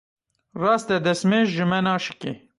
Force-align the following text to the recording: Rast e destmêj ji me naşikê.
Rast 0.61 0.87
e 0.95 0.97
destmêj 1.05 1.47
ji 1.55 1.65
me 1.69 1.79
naşikê. 1.85 2.31